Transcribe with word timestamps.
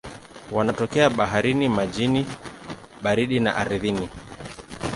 Wanatokea 0.51 1.09
baharini, 1.09 1.69
majini 1.69 2.25
baridi 3.01 3.39
na 3.39 3.55
ardhini. 3.55 4.09